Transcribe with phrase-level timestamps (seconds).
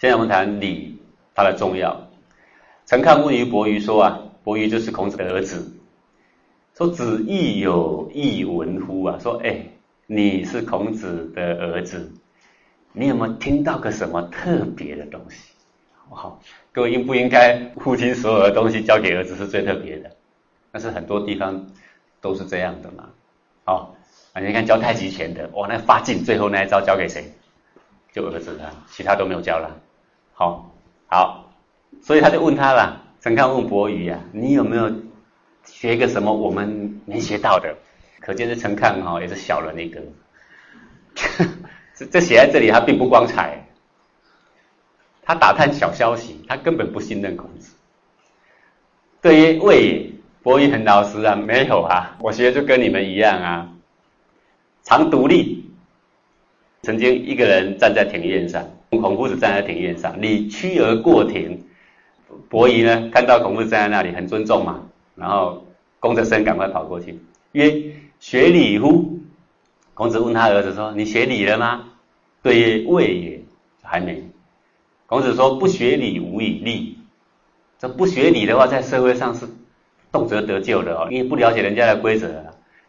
[0.00, 0.98] 现在我们谈礼，
[1.34, 2.08] 它的重要。
[2.86, 5.70] 曾看问于伯鱼说啊，伯鱼就是孔子的儿子，
[6.74, 9.18] 说子亦有异闻乎啊？
[9.20, 9.62] 说哎，
[10.06, 12.10] 你是孔子的儿子，
[12.94, 15.52] 你有没有听到个什么特别的东西？
[16.08, 16.40] 好，
[16.72, 20.10] 各位应不应该父亲所有的东西交给儿子是最特别的？
[20.72, 21.62] 但是很多地方
[22.22, 23.06] 都是这样的嘛。
[23.64, 23.94] 好，
[24.32, 27.30] 啊，你看教太极拳的，哇，那发劲，最后那一招交给谁？
[28.14, 29.70] 就儿子了，其他都没有教了。
[30.40, 30.72] 好，
[31.06, 31.52] 好，
[32.00, 32.98] 所以他就问他了。
[33.20, 34.90] 陈康问伯鱼啊，你有没有
[35.66, 37.76] 学一个什么我们没学到的？
[38.20, 40.00] 可见这陈康哈也是小人一个。
[41.94, 43.62] 这这写在这里，他并不光彩。
[45.22, 47.74] 他打探小消息，他根本不信任孔子。
[49.20, 50.10] 对于魏
[50.42, 53.68] 伯鱼很老实啊，没有啊，我学就跟你们一样啊，
[54.84, 55.59] 常独立。
[56.82, 58.64] 曾经一个人站在庭院上。
[58.90, 61.64] 孔夫子站在庭院上，你屈而过庭。
[62.48, 64.82] 伯夷呢，看到孔夫子站在那里，很尊重嘛，
[65.14, 65.64] 然后
[66.00, 67.18] 弓着身赶快跑过去，
[67.52, 67.72] 曰
[68.18, 69.20] ：“学礼乎？”
[69.94, 71.84] 孔子问他儿子说：“你学礼了吗？”
[72.42, 73.40] 对曰：“未也，
[73.80, 74.22] 还没。”
[75.06, 76.98] 孔子说：“不学礼，无以立。
[77.78, 79.46] 这不学礼的话，在社会上是
[80.10, 82.28] 动辄得咎的哦，因为不了解人家的规则，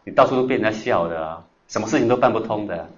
[0.04, 2.88] 你到处都被人家笑的啊，什么事情都办不通的。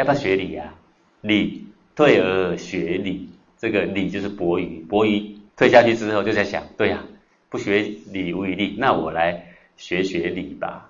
[0.00, 0.74] 要不要学礼呀？
[1.20, 1.66] 礼。
[1.96, 4.80] 退而学礼，这个礼就是伯鱼。
[4.88, 7.04] 伯鱼退下去之后，就在想：对呀，
[7.50, 10.88] 不学礼无以立，那我来学学礼吧。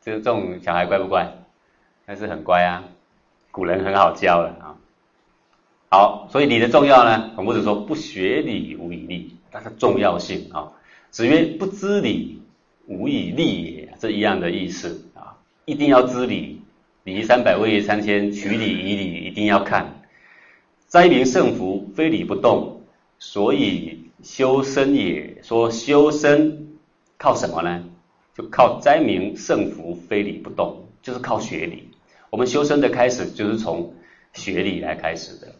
[0.00, 1.32] 这这种小孩乖不乖？
[2.06, 2.84] 但是很乖啊。
[3.50, 4.76] 古人很好教的啊。
[5.90, 10.70] 好，所以礼的重要呢，孔夫子说：不学礼无以立，它的重要性啊。
[11.10, 12.40] 子曰：不知礼，
[12.86, 13.94] 无以立也。
[13.98, 16.61] 这一样的意思啊，一定要知礼。
[17.04, 20.02] 礼三百，位三千，取礼仪礼，一定要看。
[20.86, 22.80] 灾民胜福，非礼不动，
[23.18, 25.38] 所以修身也。
[25.42, 26.68] 说修身
[27.18, 27.82] 靠什么呢？
[28.36, 31.88] 就靠灾民胜福，非礼不动，就是靠学礼。
[32.30, 33.92] 我们修身的开始就是从
[34.32, 35.52] 学礼来开始的。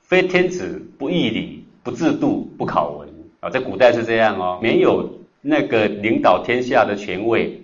[0.00, 3.08] 非天子不义礼，不制度，不考文
[3.40, 7.60] 啊，在古代是这样哦，没有那个领导天下的权位，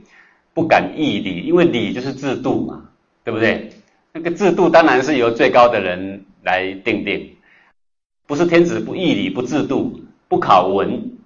[0.52, 2.90] 不敢义礼，因为礼就是制度嘛，
[3.24, 3.70] 对不对？
[4.12, 6.24] 那个制度当然是由最高的人。
[6.44, 7.36] 来定定，
[8.26, 9.98] 不是天子不义理不制度
[10.28, 11.16] 不考文，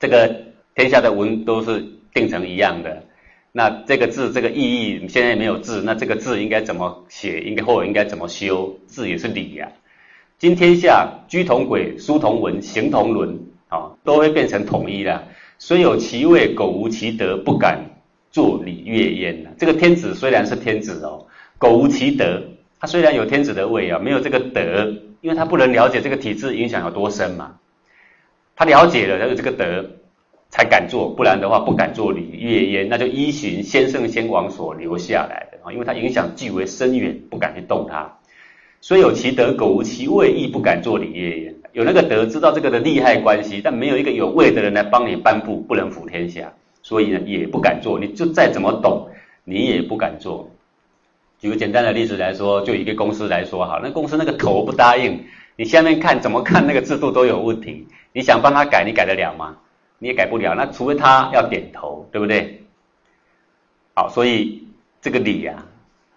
[0.00, 0.34] 这个
[0.74, 3.04] 天下的文都是定成一样的。
[3.52, 7.42] 那这个字这个意义现在没有字，那这个字应该怎么写？
[7.42, 8.78] 应该或应该怎么修？
[8.86, 9.70] 字也是礼呀。
[10.38, 15.28] 今天下居同轨，书同文，行同伦，啊，都会变成统一了。
[15.58, 17.95] 虽有其位，苟无其德，不敢
[18.36, 19.54] 做礼乐焉。
[19.56, 21.24] 这个天子虽然是天子哦，
[21.56, 22.42] 苟无其德。
[22.78, 24.92] 他虽然有天子的位啊，没有这个德，
[25.22, 27.54] 因为他不能了解这个体制影响有多深嘛。
[28.54, 29.82] 他了解了，他有这个德，
[30.50, 38.18] 才敢做，不然的话不敢做礼乐焉，那就依循先圣先王所留下来的啊，因为他影响极为深远，不敢去动他。
[38.82, 41.54] 虽有其德，苟无其位，亦不敢做礼乐焉。
[41.72, 46.52] 有那个德，知道这个的利害关系，但没有一个有位的人来帮你颁布，不能服天下，
[46.86, 47.98] 所以呢，也不敢做。
[47.98, 49.08] 你就再怎么懂，
[49.42, 50.48] 你也不敢做。
[51.40, 55.24] 举个简单的例子来说，就一个公司来说，好，那公司那个头不答应，
[55.56, 59.56] 你下面看怎么看那个制度都有问题，你想帮他改，你改得了吗？
[59.98, 62.62] 你也改不了，那除非他要点头，对不对？
[63.94, 64.62] 好，所以
[65.00, 65.66] 这个礼啊，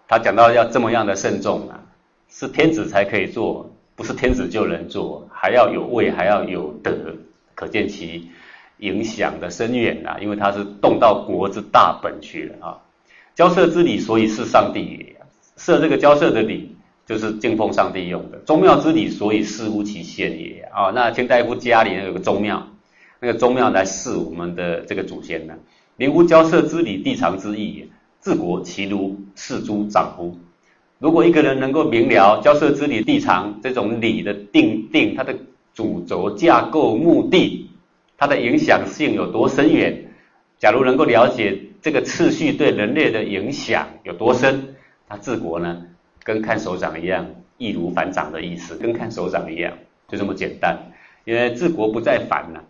[0.06, 1.82] 他讲到要这么样的慎重啊，
[2.28, 6.94] 是天子才可以做，不是天子就能做，还要有位，还要有德，
[7.56, 8.30] 可见其
[8.80, 12.78] 影响的深远啊，因为它是动到国之大本去了啊。
[13.34, 15.16] 交涉之礼，所以是上帝也。
[15.56, 16.74] 设这个交涉的礼，
[17.06, 18.38] 就是敬奉上帝用的。
[18.46, 20.68] 宗庙之礼，所以祀乎其先也。
[20.72, 22.66] 啊，那清大夫家里有个宗庙，
[23.20, 25.54] 那个宗庙来祀我们的这个祖先呢。
[25.96, 27.88] 明乎交涉之礼，地常之意也。
[28.22, 30.36] 治国其如事诸长乎？
[30.98, 35.34] 如果一个人能够明了交涉之礼、地常这种礼的定定，它的
[35.72, 37.69] 主轴架构、目的，
[38.20, 40.04] 它的影响性有多深远？
[40.58, 41.58] 假如能够了解。
[41.82, 44.74] 这个次序对人类的影响有多深？
[45.08, 45.82] 他治国呢，
[46.22, 47.26] 跟看手掌一样，
[47.56, 49.72] 易如反掌的意思，跟看手掌一样，
[50.06, 50.78] 就这么简单。
[51.24, 52.60] 因为治国不在反呢，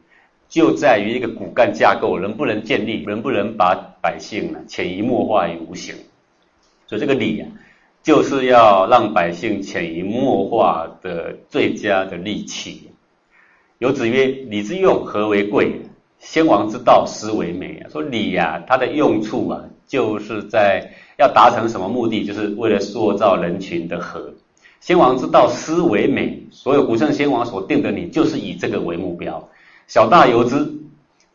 [0.49, 5.93] 就在于一个骨干架构能不能建立，能不能把百姓呢潜移默化于无形。
[6.87, 7.49] 所以这个理啊，
[8.05, 12.93] 就是要让百姓潜移默化的最佳的利器。
[13.81, 15.81] 有子曰：“礼之用，和为贵。”
[16.21, 17.89] 先王之道，斯为美啊！
[17.89, 20.87] 说礼呀，它的用处啊，就是在
[21.19, 24.35] 要达成什么目的，就是为了塑造人群的和。
[24.81, 26.47] 先王之道，斯为美。
[26.51, 29.49] 所有古圣先王所定的礼，就是以这个为目标。
[29.87, 30.57] 小大由之，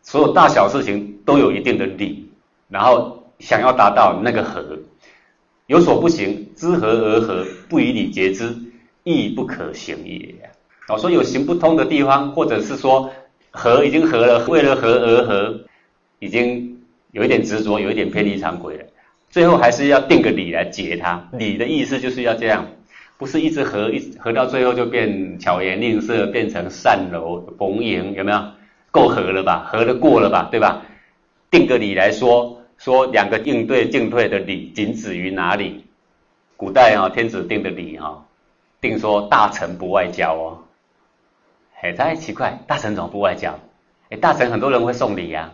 [0.03, 2.29] 所有大小事情都有一定的理，
[2.69, 4.63] 然后想要达到那个和，
[5.65, 8.55] 有所不行，知和而和，不以礼节之，
[9.03, 10.35] 亦不可行也。
[10.87, 13.11] 哦，说有行不通的地方，或者是说
[13.51, 15.59] 和已经和了，为了和而和，
[16.19, 16.79] 已经
[17.11, 18.83] 有一点执着，有一点偏离常轨了。
[19.29, 21.27] 最后还是要定个理来解它。
[21.33, 22.67] 理的意思就是要这样，
[23.17, 28.43] 不是一直和一和到最后就变巧言令色，变成善柔逢迎，有没有？
[28.91, 29.67] 够和了吧？
[29.67, 30.47] 和得过了吧？
[30.51, 30.83] 对吧？
[31.49, 35.83] 定个理来说，说两个应对进退的理，仅止于哪里？
[36.55, 38.23] 古代啊，天子定的理哈，
[38.79, 40.59] 定说大臣不外交哦。
[41.81, 43.59] 哎，太奇怪，大臣怎么不外交？
[44.09, 45.51] 哎，大臣很多人会送礼呀，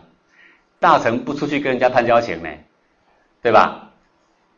[0.80, 2.48] 大臣不出去跟人家攀交情呢，
[3.42, 3.90] 对吧？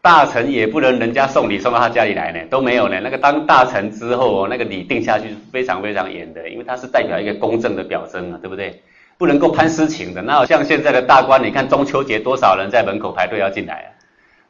[0.01, 3.01] 大臣也不能人家送礼送到他家里来呢，都没有呢。
[3.01, 8.83] 那个当大臣之后，那个礼定下去是非常非常严的，因为他是代表一个公正的表征啊，对不对？
[9.17, 10.21] 不能够攀私情的。
[10.21, 13.89] 那像现在的大官，你看中秋节多少人在门口排队要进来啊，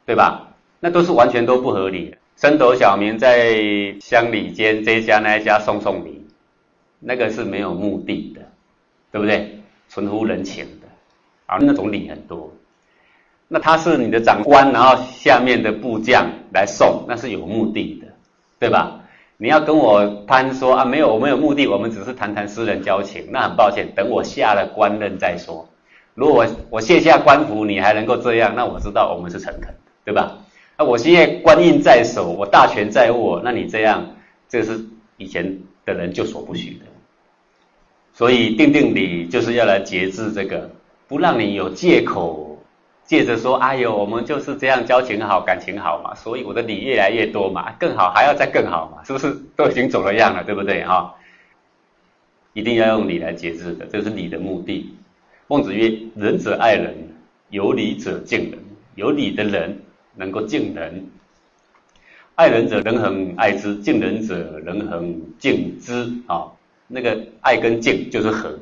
[0.05, 0.47] 对吧？
[0.81, 2.17] 那都是完全都不合理的。
[2.35, 3.55] 升斗小民在
[4.01, 6.24] 乡里间这一家那一家送送礼。
[7.07, 8.41] 那个是没有目的的，
[9.11, 9.59] 对不对？
[9.87, 10.87] 纯乎人情的，
[11.45, 12.51] 啊，那种礼很多。
[13.47, 18.07] 那他是你的长官，然后下面的部将来送，那是有目的的，
[18.57, 18.99] 对吧？
[19.37, 23.27] 你要跟我攀说啊，没有，我没有目的，我们只是谈谈私人交情。
[23.29, 25.69] 那很抱歉，等我下了官任再说。
[26.15, 29.71] 如果我我卸下官服，你还能够这样，那我知道我们是诚恳，
[30.03, 30.39] 对吧？
[30.77, 34.15] 那我现在官印在手，我大权在握，那你这样，
[34.49, 34.83] 这是
[35.17, 36.85] 以前的人就所不许的。
[38.15, 40.69] 所以定定礼就是要来节制这个，
[41.05, 42.57] 不让你有借口，
[43.05, 51.13] 借着说，哎呦，我们就是这样交情好，感情好嘛，所以我的礼越来越多嘛，更好还要再更好嘛，是不是都已经走了样了，对不对哈？
[52.53, 54.89] 一定要用礼来节制的，这是礼的目的。
[55.47, 56.95] 孟子曰：仁者爱人，
[57.49, 58.57] 有礼者敬人，
[58.95, 59.77] 有礼的人
[60.15, 61.05] 能够敬人，
[62.35, 66.47] 爱人者人恒爱之，敬人者人恒敬之啊。
[66.87, 68.59] 那个爱跟敬就是和，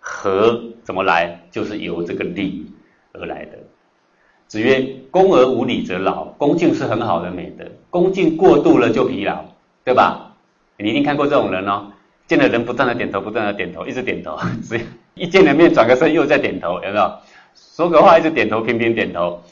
[0.00, 1.40] 和怎么来？
[1.50, 2.66] 就是由这个礼
[3.12, 3.58] 而来的。
[4.46, 4.80] 子曰：
[5.10, 6.24] 恭而无礼则劳。
[6.38, 9.44] 恭敬是很好的美德，恭敬过度了就疲劳，
[9.84, 10.36] 对吧？
[10.78, 11.90] 你一定看过这种人哦，
[12.26, 14.80] 见了人不断的点头，不断的点头，一直点头，只
[15.14, 17.18] 一见了面转个身又在点头，有没有？
[17.54, 19.42] 说个话一直点头，频频点头。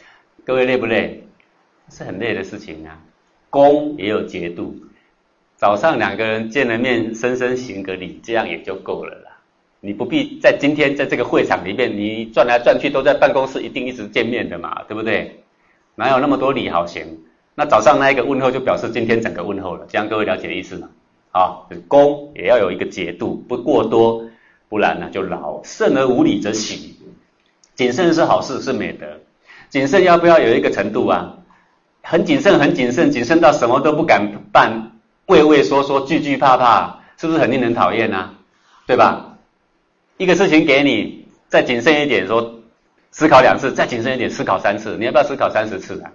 [0.45, 1.27] 各位累不累？
[1.91, 3.01] 是很累的事情啊。
[3.49, 4.77] 恭也有节度。
[5.65, 9.31] 早上两个人见了面，深深行个礼，这样也就够了啦。
[9.81, 15.43] 你不必在今天在这个会场里面，你转来转去都在办公室，一定一直见面的嘛，对不对？
[15.95, 17.07] 哪有那么多礼好行？
[17.55, 20.89] 那早上那一个问候就表示今天整个问候了，这样各位了解意思吗？
[21.33, 24.23] 啊，恭也要有一个节度，不过多，
[24.69, 25.63] 不然呢就劳。
[25.65, 26.95] 慎而无礼则喜。
[27.75, 29.07] 谨慎是好事，是美德。
[29.71, 31.39] 谨慎要不要有一个程度啊？
[32.03, 34.91] 很谨慎，很谨慎，谨慎到什么都不敢办。
[35.27, 38.31] 畏畏缩缩，惧惧怕怕，是不是很令人讨厌呢？
[38.87, 39.37] 对吧？
[40.17, 42.61] 一个事情给你，再谨慎一点，说
[43.11, 46.13] 思考两次，再谨慎一点，思考三次，你要不要思考三十次啊？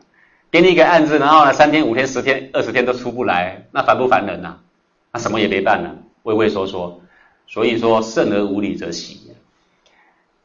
[0.52, 4.58] 给你一个案子，然后呢，三天、五天、十天、二十天都出不来，那烦不烦人呐？
[5.12, 7.02] 那什么也别办了，畏畏缩缩。
[7.48, 9.32] 所以说，胜而无礼则喜，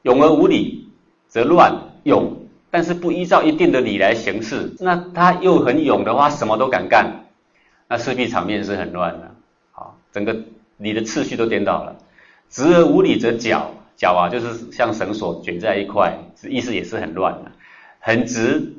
[0.03, 0.89] 勇而无礼
[1.29, 1.75] 则乱。
[2.05, 2.37] 勇，
[2.71, 7.24] 但是不依照一定的礼来行事，那他又很勇的话，什么都敢干。
[7.87, 9.35] 那势必场面是很乱的，
[9.73, 10.37] 好，整个
[10.77, 11.97] 你的次序都颠倒了。
[12.49, 17.53] 直而无礼则绞，绞啊，就是像绳索卷在一块，意思也是很乱的。
[18.01, 18.75] 很直，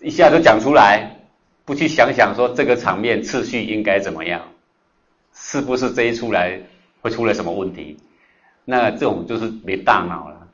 [0.00, 1.16] 一下就讲出来，
[1.64, 4.42] 不去想想说这个场面次序应该怎么样，
[5.34, 6.60] 是不是这一出来
[7.00, 7.96] 会出了什么问题？
[8.64, 10.48] 那这种就是没大脑了。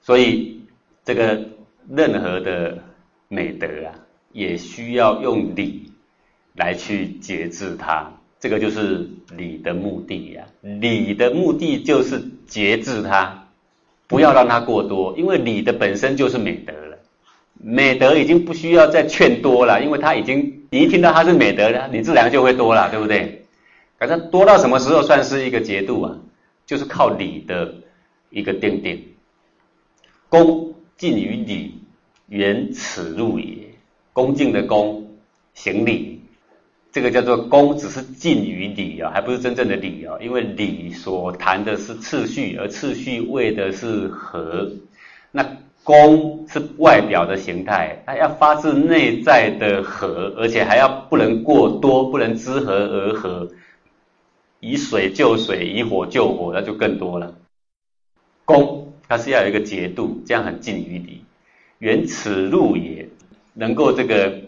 [0.00, 0.62] 所以
[1.04, 1.44] 这个
[1.88, 2.78] 任何的
[3.28, 3.94] 美德啊，
[4.32, 5.92] 也需要用礼。
[6.58, 10.42] 来去节制它，这个就是礼的目的呀。
[10.60, 13.46] 礼的目的就是节制它，
[14.08, 16.98] 不要让它过多，因为礼的本身就是美德了。
[17.54, 23.44] 美德已经不需要再劝多了，因为它已经，你一听到它是美德了，你自然就会多了，对不对？
[23.96, 26.18] 反正多到什么时候算是一个节度啊？
[26.66, 27.72] 就是靠礼的
[28.30, 29.02] 一个定定。
[30.28, 31.74] 恭敬于礼，
[32.26, 33.56] 原耻入也。
[34.12, 35.16] 恭敬的恭，
[35.54, 36.17] 行礼。
[36.98, 40.18] 这个叫做恭，只是近于礼啊，还不是真正的礼啊。
[40.20, 44.68] 因为礼所谈的是次序，而次序为的是和。
[45.30, 45.46] 那
[45.84, 53.48] 恭是外表的形态，它要发自内在的和，而且还要不能过多，不能知和而和，
[54.58, 57.32] 以水救水，以火救火，那就更多了。
[58.44, 61.22] 恭，它是要有一个节度，这样很近于理。
[61.78, 63.08] 原此路也，
[63.54, 64.40] 能够这个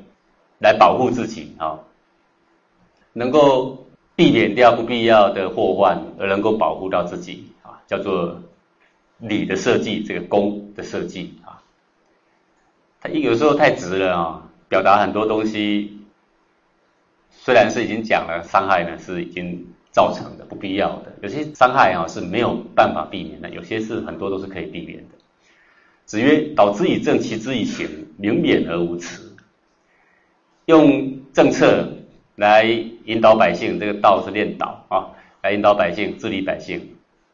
[0.58, 1.78] 来保护自己啊，
[3.20, 3.86] 能够
[4.16, 8.40] 避免掉不必要的祸患，而能够保护到自己啊，叫做
[9.18, 11.60] 礼的设计，这个功的设计啊，
[12.98, 15.98] 他有时候太直了啊，表达很多东西，
[17.30, 25.14] 虽然是已经讲了，伤害呢是已经造成的不必要的，有些伤害啊是没有办法避免的，有些是很多都是可以避免的。
[26.06, 27.86] 子曰：“导之以政，齐之以刑，
[28.16, 29.20] 明免而无耻。
[30.64, 31.86] 用政策
[32.34, 32.64] 来
[33.04, 35.08] 引导百姓，这个道是练导啊，
[35.42, 36.80] 来引导百姓治理百姓；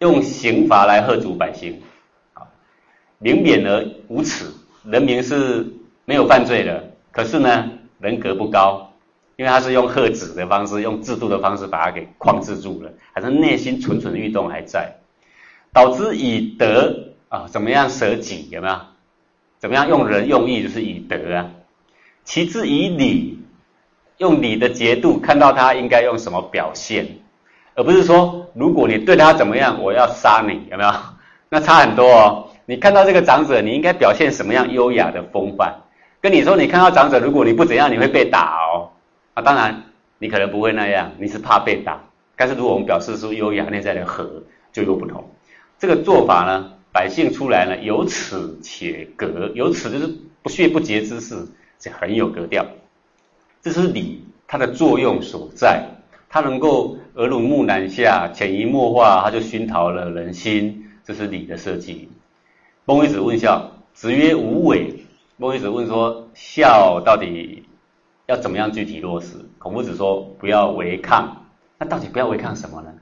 [0.01, 1.81] 用刑罚来吓阻百姓，
[2.35, 2.43] 啊，
[3.19, 4.47] 明贬而无耻。
[4.85, 5.67] 人民是
[6.05, 8.93] 没有犯罪的，可是呢，人格不高，
[9.37, 14.97] 因为他是用喝止的方式，用制度的方式把它给框制住了，还是内心蠢蠢欲动还在。
[15.73, 18.77] 导之以德。”啊，怎么样舍己有没有？
[19.59, 21.51] 怎么样用仁用义就是以德啊？
[22.23, 23.36] 其次以礼，
[24.19, 27.07] 用你的节度看到他应该用什么表现，
[27.75, 30.91] 而不是说如果你对他怎么样，我要杀你有没有？
[31.49, 32.49] 那差很多哦。
[32.65, 35.75] 你看到这个长者，你应该表现什么样优雅的风范？
[36.21, 38.91] 跟你说，你看到长者，如果你不怎样，你会被打哦。
[39.35, 39.85] 啊，当然
[40.19, 42.01] 你可能不会那样，你是怕被打。
[42.37, 44.43] 但是如果我们表示出优雅内在的和，
[44.73, 45.25] 就又不同。
[45.79, 46.73] 这个做法呢？
[46.93, 50.09] 百姓出来呢，有耻且格，有耻就是
[50.43, 51.47] 不屑不洁之事，
[51.79, 52.65] 这很有格调。
[53.67, 55.89] 这是礼它的作用所在，
[56.29, 60.85] 它能够耳濡目染下，潜移默化，它就熏陶了人心。
[61.03, 62.09] 这是礼的设计。
[62.85, 64.95] 孟夫子问孝，子曰：无为。
[65.37, 67.65] 孟夫子问说，孝到底
[68.27, 69.37] 要怎么样具体落实？
[69.59, 71.45] 孔夫子说，不要违抗。
[71.77, 72.95] 那到底不要违抗什么呢？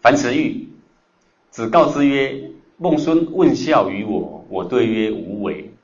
[0.00, 0.68] 樊迟玉，
[1.50, 2.52] 子告之曰。
[2.76, 5.74] 孟孙问孝于我，我对曰无为。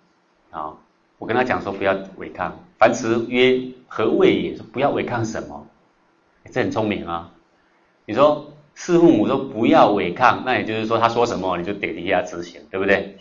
[0.53, 0.73] 啊，
[1.19, 2.57] 我跟他讲说不要违抗。
[2.79, 4.57] 樊迟曰何谓也？
[4.57, 5.67] 说不要违抗什么？
[6.53, 7.33] 这很聪明啊。
[8.05, 13.17] 你说弑父母说不要违抗，那也就是说他说什么你就得底下执行，对不对？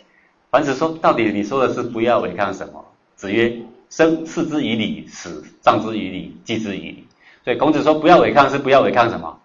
[0.50, 2.84] 樊迟说到底你说的是不要违抗什么？
[3.14, 7.04] 子曰生视之以礼，死葬之以礼，祭之以礼。
[7.44, 9.38] 所以孔子说不要违抗是不要违抗什么？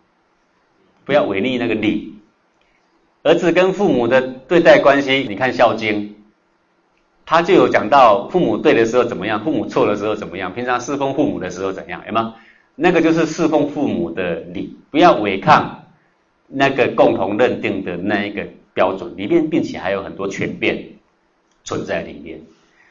[1.06, 2.16] 不要违逆那个礼。
[3.24, 6.10] 儿子跟父母的对待关系，你看《孝经》，
[7.26, 12.36] 他就有讲到父母对的时候怎么样，父母错的时候怎么样，平常侍奉父母的时候怎样，有吗？
[12.76, 15.84] 那个就是侍奉父母的礼，不要违抗
[16.48, 20.84] 那个共同认定的那一个标准里面，并且还有很多权变
[21.64, 22.42] 存在里面。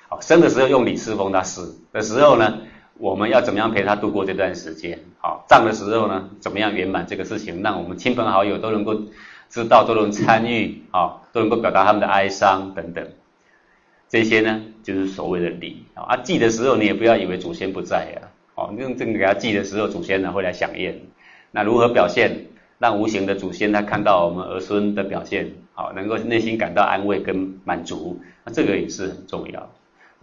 [0.08, 2.58] 好，生的时候用礼侍奉他，死的时候呢，
[2.98, 4.98] 我们要怎么样陪他度过这段时间？
[5.18, 9.00] 好，葬的时候呢，怎么样圆满这个事情，让我们亲朋好友都能够。
[9.52, 13.04] 知道都能参与啊，都能够表达他们的哀伤等等，
[14.10, 16.16] 这些呢就是所谓的礼啊。
[16.18, 21.00] 祭的时候你也不要以为祖先不在啊，哦，用这个给他祭的时候，祖先呢会来响应。
[21.52, 22.46] 那如何表现，
[22.78, 29.72] 让无形的祖先他看到我们儿孙的表现，好，能够内心感到安慰跟满足，那这个也是很重要。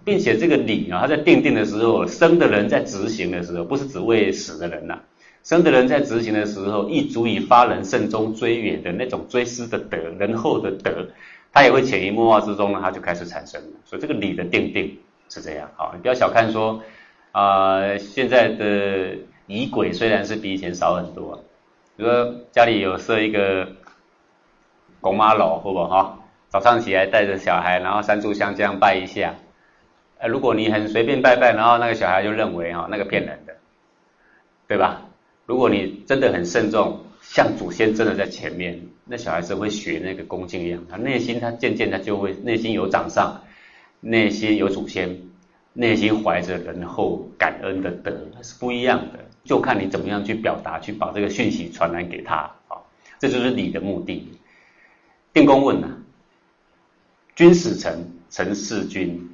[0.06, 5.00] 并且这个礼啊，他在定定的时候，生的人在执行的时候，不是只为死的人呐。
[5.44, 11.08] 生的人在执行的时候，亦足以发人慎终追远的那种追思的德，仁厚的德，
[11.58, 13.80] 他也会潜移默化之中呢，他就开始产生了。
[13.84, 14.96] 所以这个礼的定定
[15.28, 16.80] 是这样，好，你不要小看说，
[17.32, 21.44] 啊，现在的仪轨虽然是比以前少很多，
[21.96, 23.68] 比如说家里有设一个
[25.02, 26.20] 拱妈楼，好不哈？
[26.50, 29.34] 早上起来带着小孩，然后三炷香这样拜一下，
[30.20, 33.56] 呃，如果你很随便拜拜，然后那个小孩就认为哈，那个骗人的，
[34.68, 35.02] 对吧？
[35.48, 43.42] 如果你真的很慎重，像祖先真的在前面，那小孩子会学那个恭敬一样，他内心他渐渐他就会内心有长上，
[44.00, 45.18] 内心有祖先，
[45.74, 48.12] 内心怀着仁厚感恩的德，
[48.42, 49.20] 是不一样的。
[49.44, 52.36] 就看你怎么样去表达，去把这个讯息传染给他
[52.68, 52.76] 啊，
[53.18, 54.28] 这就是你的目的。
[55.34, 55.88] 定公问呐，
[57.34, 59.30] 君使臣，臣事君，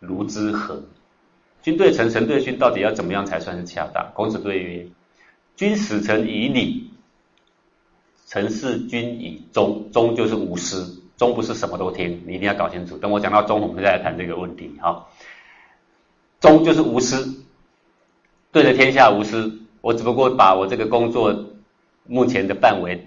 [0.00, 0.82] 如之何？
[1.60, 4.10] 君对臣，臣对君，到底要怎么样才算是恰当？
[4.14, 4.86] 孔子对曰。
[5.54, 6.87] 君使臣以礼，
[8.28, 9.88] 臣事君以忠。
[9.90, 12.98] 忠就是无私，忠不是什么都听，你一定要搞清楚。
[12.98, 14.70] 等我讲到忠，我们再来谈这个问题。
[14.80, 15.06] 哈，
[16.38, 17.42] 忠就是无私，
[18.52, 19.50] 对着天下无私。
[19.80, 21.46] 我只不过把我这个工作
[22.06, 23.06] 目前的范围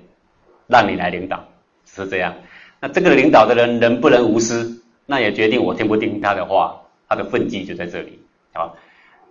[0.65, 1.45] 让你来领导，
[1.85, 2.33] 是这样。
[2.79, 4.81] 那这个领导的人能不能无私？
[5.05, 8.19] 那也决定我听不听他的话，他的分际就在这里。
[8.53, 8.75] 好，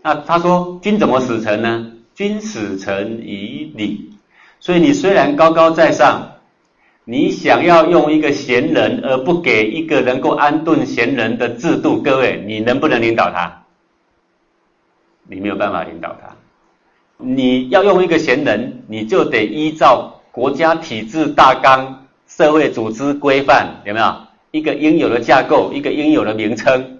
[0.02, 1.92] 那他说君怎么使臣呢？
[2.14, 4.09] 君使臣以礼。
[4.60, 6.32] 所以你虽然高高在上，
[7.04, 13.64] 你想要用一个贤人而不给一个能够安顿贤人的制度，各位，你能不能领导他？
[15.26, 16.36] 你没有办法领导他。
[17.16, 24.14] 你要用一个贤人，你就得依照国家体制大纲、社会组织规范，有没有
[24.50, 26.98] 一个应有的架构、一个应有的名称、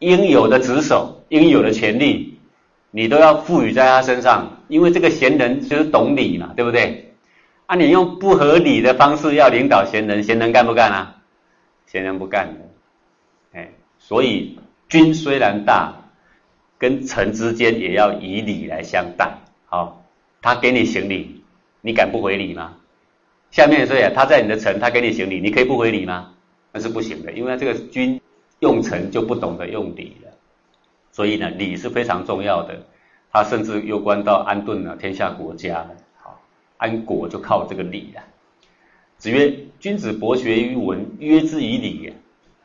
[0.00, 2.38] 应有的职守、应有的权利，
[2.90, 4.53] 你都要赋予在他身上。
[4.68, 7.14] 因为这个贤人就是懂礼嘛，对不对？
[7.66, 11.16] 啊，你用不合理的方式要领导贤人，贤人干不干啊？
[11.86, 12.60] 贤人不干的。
[13.58, 16.00] 哎，所以君虽然大。
[16.76, 20.04] 跟臣之间也要以礼来相待，好，
[20.42, 21.42] 他给你行礼，
[21.80, 22.74] 你敢不回礼吗？
[23.50, 26.34] 下面说呀，他在你的臣，他给你行礼，你可以不回礼吗？
[26.72, 28.20] 那是不行的，因为这个君
[28.58, 30.32] 用臣就不懂得用礼了，
[31.10, 32.84] 所以呢，礼是非常重要的，
[33.34, 35.84] 它甚至攸关到安顿了天下国家
[36.22, 36.38] 好，
[36.76, 38.22] 安国就靠这个礼了。
[39.18, 42.14] 子曰：君子博学于文，约之以礼。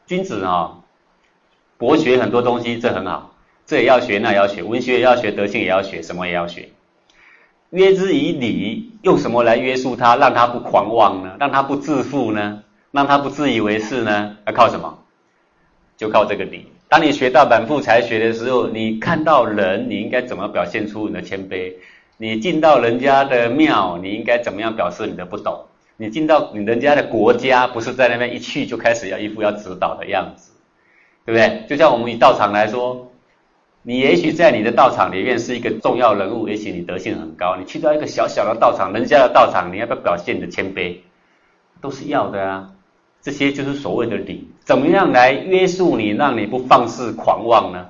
[0.06, 0.78] 君子啊，
[1.80, 3.34] 博学很多东西，这很好。
[3.66, 6.70] 这也要学，那也要学，文学也要学，德性也要学，什么也要学。
[7.72, 11.36] 约之以礼，用什么来约束他，让他不狂妄呢？
[11.40, 12.64] 让他不自负呢？
[12.92, 14.38] 让他不自以为是呢？
[14.46, 15.00] 要靠什么？
[15.98, 16.72] 就靠这个礼。
[16.90, 21.74] 当你学到满腹才学的时候，你看到人，你应该怎么表现出你的谦卑？
[22.18, 25.66] 你进到人家的庙，你应该怎么样表示你的不懂？
[25.96, 30.52] 你进到人家的国家，不是在那边一去就开始要一副要指导的样子，
[31.26, 31.64] 对不对？
[31.70, 33.06] 就像我们以道场来说。
[33.82, 37.56] 你也许在你的道场里面是一个重要人物，也许你德性很高。
[37.58, 40.98] 你去到一个小小的道场，人家的道场，你要不要表现你的谦卑？
[41.80, 42.72] 都是要的啊。
[43.22, 44.48] 这些就是所谓的礼。
[44.64, 47.90] 怎么样来约束你，让你不放肆狂妄呢？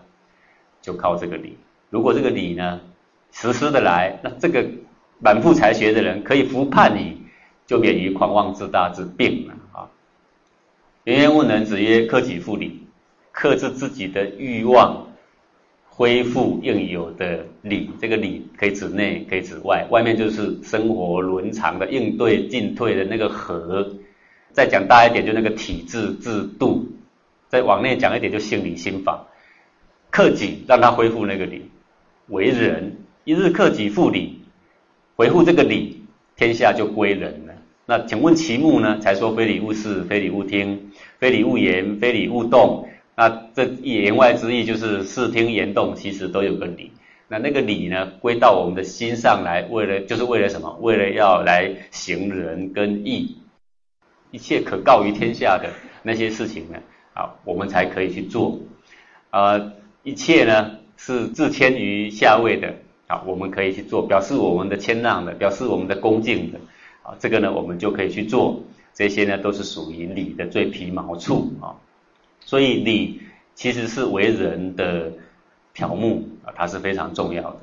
[0.81, 1.57] 就靠这个礼。
[1.89, 2.79] 如果这个礼呢
[3.31, 4.65] 实施的来，那这个
[5.19, 7.17] 满腹才学的人可以服判你，
[7.67, 9.89] 就免于狂妄自大之病了啊。
[11.03, 12.87] 颜渊问仁，子曰：克己复礼，
[13.31, 15.05] 克制自己的欲望。
[15.91, 19.85] 恢复应有的礼，这个礼可以指内，可以指外。
[19.89, 23.85] 外面就是生活伦常的应对进退的那个和。
[24.53, 26.87] 再讲大一点，就那个体制制度。
[27.47, 29.25] 再往内讲一点，就性理心法。
[30.11, 31.69] 克己，让他恢复那个礼。
[32.27, 34.41] 为人，一日克己复礼，
[35.15, 36.03] 维护这个礼，
[36.35, 37.53] 天下就归人了。
[37.85, 38.99] 那请问其目呢？
[38.99, 42.87] 才说非礼勿视，非礼勿听，非礼勿言，非礼勿动。
[43.15, 46.91] 那这言外之意就是视听言动其实都有个理，
[47.27, 50.77] 那那个理呢归到我们的心上来，为了就是为了什么？
[50.81, 53.38] 为了要来行仁跟义，
[54.31, 55.71] 一切可告于天下的
[56.03, 56.79] 那些事情呢，
[57.13, 58.59] 啊，我们才可以去做。
[59.31, 62.75] 呃，一切呢是自谦于下位的，
[63.07, 66.59] 啊，我们可以去做，表示我们的谦让的，表示我们的恭敬的，
[67.03, 68.61] 啊，这个呢我们就可以去做。
[68.93, 71.75] 这些呢都是属于礼的最皮毛处啊。
[72.41, 73.21] 所以礼
[73.55, 75.11] 其实是为人的
[75.73, 77.59] 条目啊，它是非常重要的。